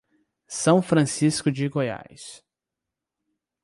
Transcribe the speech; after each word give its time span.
São 0.47 0.81
Francisco 0.81 1.51
de 1.51 1.69
Goiás 1.69 2.43